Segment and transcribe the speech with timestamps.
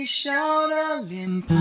[0.00, 0.32] 你笑
[0.66, 1.56] 的脸庞，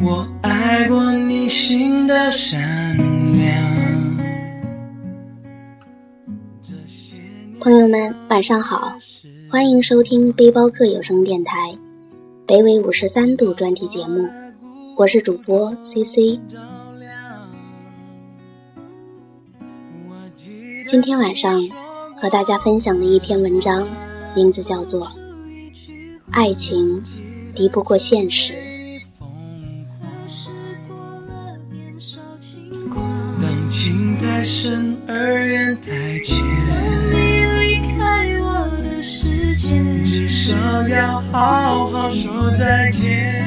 [0.00, 2.96] 我爱过你心的善
[3.36, 3.60] 良。
[7.58, 8.96] 朋友们，晚上好，
[9.50, 11.76] 欢迎收听背包客有声电台
[12.46, 14.28] 北纬五十三度专题节目，
[14.96, 16.40] 我是主播 C C。
[20.86, 21.60] 今天晚上
[22.22, 23.84] 和大家分享的一篇文章，
[24.34, 25.06] 名字叫做
[26.30, 27.02] 《爱情
[27.54, 28.52] 敌不过现实》。
[33.40, 36.36] 当情太深而缘太浅，
[37.10, 37.16] 你
[37.58, 39.68] 离开我的世界
[40.04, 40.54] 至少
[40.88, 43.44] 要好好说再见。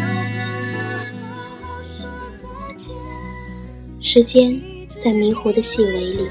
[4.00, 4.60] 时间
[5.02, 6.28] 在迷糊的细微里。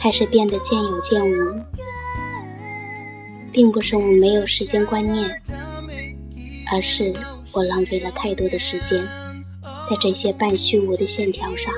[0.00, 1.34] 开始变得渐有渐无，
[3.58, 5.28] 并不是我没有时间观念，
[6.70, 7.12] 而是
[7.50, 9.04] 我浪费了太多的时间
[9.90, 11.74] 在这些半虚无的线条上，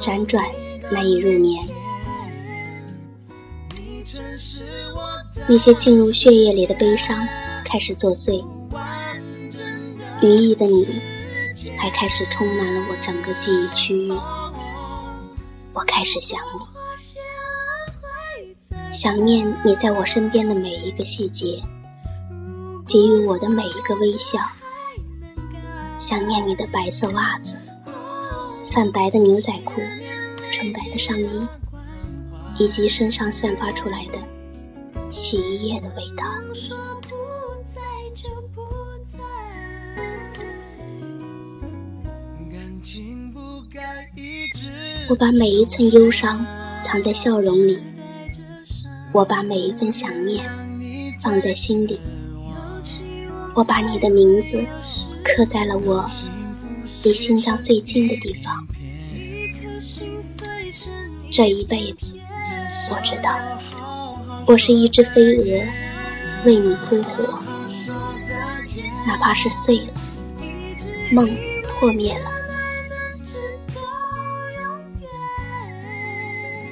[0.00, 0.48] 辗转
[0.88, 1.68] 难以入眠。
[5.48, 7.18] 那些进入血液里的悲伤
[7.64, 8.40] 开始作祟，
[10.22, 10.86] 余意的你
[11.76, 14.12] 还开始充满了我整个记忆区域。
[15.72, 16.73] 我开始想你，
[18.94, 21.60] 想念你在我身边的每一个细节，
[22.86, 24.38] 给予我的每一个微笑，
[25.98, 27.56] 想念你的白色袜子、
[28.70, 29.82] 泛白的牛仔裤、
[30.52, 31.26] 纯白的上衣，
[32.56, 34.18] 以及身上散发出来的
[35.10, 36.24] 洗衣液的味道。
[45.08, 46.46] 我把每一寸忧伤
[46.84, 47.76] 藏在笑容里，
[49.14, 50.44] 我把每一份想念
[51.20, 52.00] 放在心里，
[53.54, 54.60] 我把你的名字
[55.22, 56.04] 刻在了我
[57.04, 58.66] 离心脏最近的地方。
[61.30, 62.16] 这一辈子，
[62.90, 63.38] 我知道，
[64.46, 65.64] 我是一只飞蛾，
[66.44, 67.38] 为你扑火，
[69.06, 69.92] 哪怕是碎了，
[71.12, 71.30] 梦
[71.78, 72.32] 破灭了。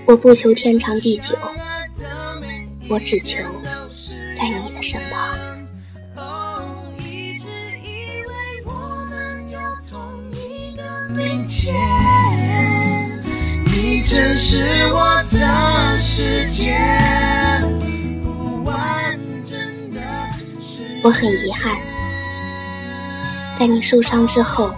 [0.07, 1.37] 我不求天长地久，
[2.93, 3.39] 我只求
[4.37, 5.35] 在你的身旁。
[21.03, 21.81] 我很遗憾，
[23.59, 24.71] 在你受伤之后，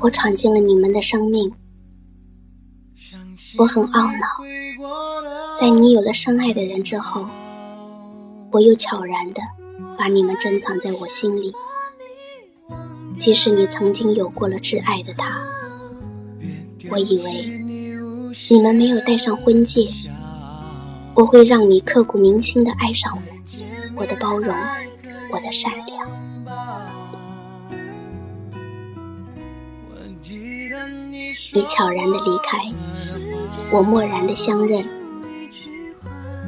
[0.00, 1.52] 我闯进了你们的生命。
[3.58, 4.26] 我很懊恼，
[5.58, 7.26] 在你有了深爱的人之后，
[8.50, 9.40] 我又悄然的
[9.96, 11.54] 把你们珍藏在我心里。
[13.18, 15.42] 即使你曾经有过了挚爱的他，
[16.90, 17.58] 我以为
[18.50, 19.88] 你们没有戴上婚戒，
[21.14, 23.16] 我会让你刻骨铭心的爱上
[23.96, 24.54] 我，我的包容，
[25.32, 26.06] 我的善良。
[31.54, 32.58] 你悄然的离开。
[33.72, 34.84] 我默然的相认，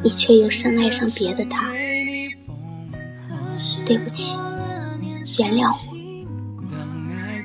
[0.03, 1.73] 你却又深爱上别的他。
[3.85, 4.37] 对不起，
[5.39, 5.75] 原谅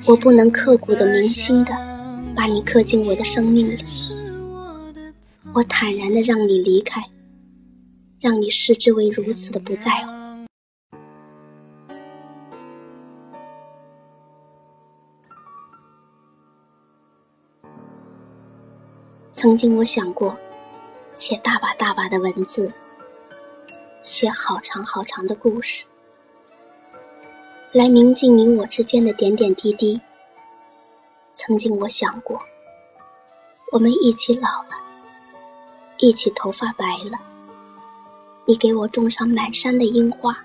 [0.04, 1.72] 我，我不能刻骨的铭心的
[2.36, 3.84] 把你刻进我的生命里。
[5.54, 7.02] 我坦然的让你离开，
[8.20, 10.12] 让你视之为如此的不在乎。
[19.32, 20.36] 曾经我想过，
[21.24, 22.70] 写大把大把的文字，
[24.02, 25.86] 写好长好长的故事，
[27.72, 29.98] 来铭记你我之间的点点滴滴。
[31.34, 32.38] 曾经我想过，
[33.72, 34.76] 我们一起老了，
[35.96, 37.18] 一起头发白了，
[38.44, 40.36] 你给我种上满山的樱花，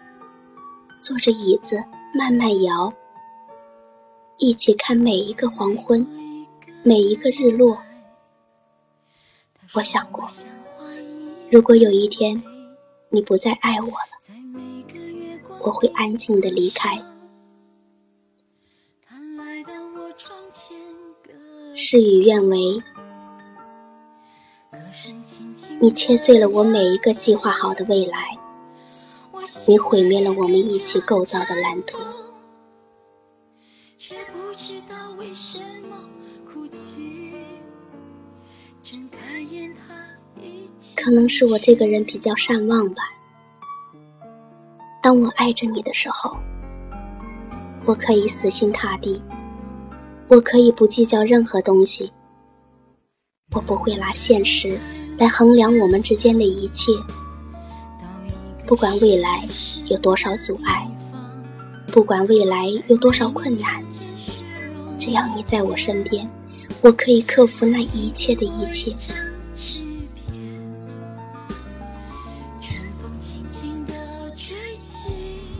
[1.01, 1.83] 坐着椅子
[2.15, 2.93] 慢慢摇，
[4.37, 6.07] 一起看每一个黄昏，
[6.83, 7.77] 每一个日落。
[9.73, 10.25] 我想过，
[11.51, 12.41] 如果有一天
[13.09, 13.95] 你不再爱我了，
[15.61, 17.01] 我会安静的离开。
[21.73, 22.79] 事与愿违，
[25.79, 28.37] 你切碎了我每一个计划好的未来，
[29.67, 31.97] 你毁灭了我们一起构造的蓝图。
[41.01, 43.03] 可能是我这个人比较善忘吧，
[45.01, 46.35] 当我爱着你的时候，
[47.85, 49.21] 我可以死心塌地，
[50.27, 52.11] 我可以不计较任何东西，
[53.55, 54.77] 我不会拿现实
[55.17, 56.91] 来衡量我们之间的一切。
[58.67, 59.47] 不管未来
[59.85, 60.85] 有多少阻碍，
[61.87, 63.81] 不管未来有多少困难，
[64.99, 66.29] 只要你在我身边，
[66.81, 68.93] 我可以克服那一切的一切。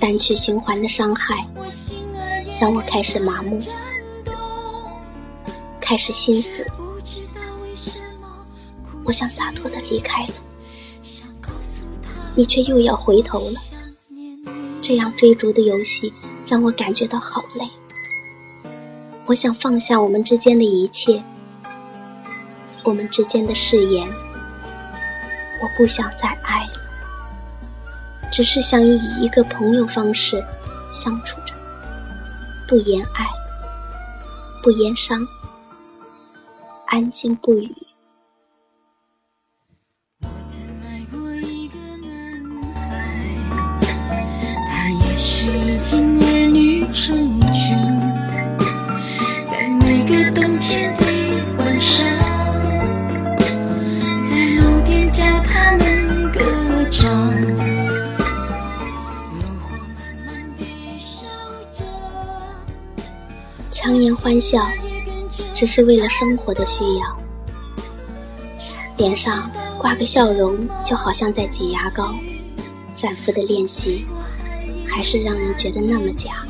[0.09, 1.47] 单曲循环的伤害，
[2.59, 3.59] 让我开始麻木，
[5.79, 6.65] 开始心死。
[9.05, 10.33] 我想洒脱的离开了，
[12.33, 13.59] 你却又要回头了。
[14.81, 16.11] 这样追逐的游戏
[16.47, 17.69] 让我感觉到好累。
[19.27, 21.21] 我想放下我们之间的一切，
[22.81, 24.09] 我们之间的誓言，
[25.61, 26.78] 我不想再爱了。
[28.31, 30.43] 只是想以一个朋友方式
[30.93, 31.53] 相处着，
[32.67, 33.25] 不言爱，
[34.63, 35.27] 不言伤，
[36.87, 37.75] 安静不语。
[40.21, 41.77] 我曾爱过一个
[42.07, 42.09] 男
[42.75, 43.25] 孩，
[44.69, 47.28] 他也许已经儿女成
[63.81, 64.67] 强颜欢笑，
[65.55, 67.15] 只是为了生活的需要。
[68.97, 72.13] 脸上挂个笑容，就好像在挤牙膏。
[73.01, 74.05] 反复的练习，
[74.85, 76.45] 还是让人觉得那么假。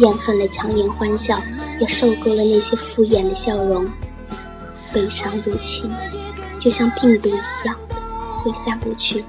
[0.00, 1.40] 厌恨了强颜欢笑，
[1.78, 3.86] 也受够了那些敷衍的笑容。
[4.92, 5.88] 悲伤入侵，
[6.58, 7.76] 就像病毒一样，
[8.42, 9.24] 挥散不去。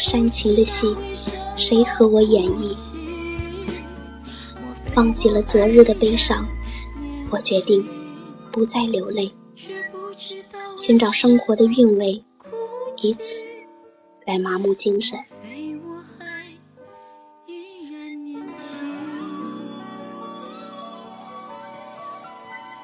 [0.00, 0.96] 煽情的戏，
[1.56, 2.76] 谁和我演绎？
[5.00, 6.46] 忘记了昨日的悲伤，
[7.30, 7.82] 我决定
[8.52, 9.32] 不再流泪，
[10.76, 12.22] 寻找生活的韵味，
[13.00, 13.40] 以此
[14.26, 15.18] 来麻木精神。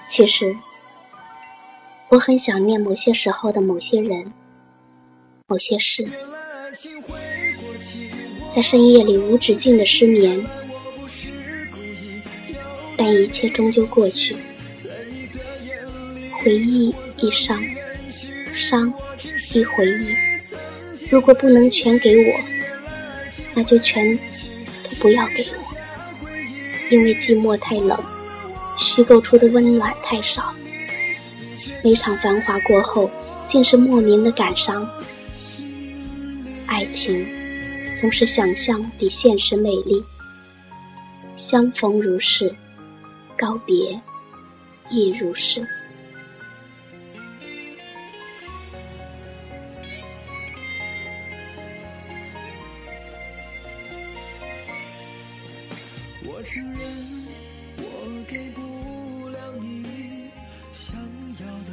[0.09, 0.57] 其实，
[2.09, 4.33] 我很想念某些时候的某些人、
[5.49, 6.09] 某些事，
[8.51, 10.43] 在深夜里无止境的失眠。
[13.07, 14.35] 但一切终究过去，
[16.43, 17.63] 回忆一伤，
[18.53, 18.93] 伤
[19.55, 20.13] 一回忆。
[21.09, 22.41] 如果不能全给我，
[23.55, 24.19] 那就全
[24.83, 26.29] 都不要给我，
[26.91, 27.97] 因为寂寞太冷，
[28.77, 30.53] 虚构出的温暖太少。
[31.85, 33.09] 每场繁华过后，
[33.47, 34.85] 竟是莫名的感伤。
[36.67, 37.25] 爱情
[37.97, 40.03] 总是想象比现实美丽，
[41.37, 42.53] 相逢如是。
[43.37, 44.01] 告别
[44.91, 45.61] 亦如是。
[56.25, 56.81] 我承认，
[57.79, 57.83] 我
[58.27, 60.31] 给不了你
[60.73, 60.99] 想
[61.41, 61.73] 要的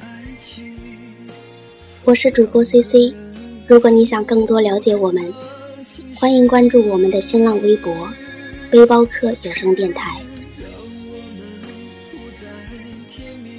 [0.00, 0.76] 爱情。
[2.04, 3.14] 我是主播 C C，
[3.66, 5.32] 如果你想更多了解我们，
[6.16, 8.08] 欢迎关注我们的新浪微博
[8.70, 10.20] “背包客有声电台”。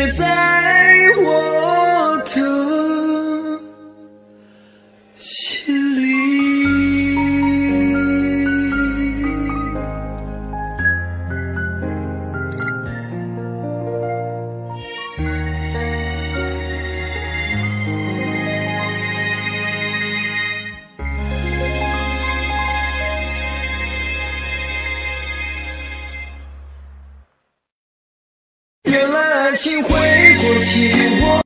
[0.00, 0.47] 实在。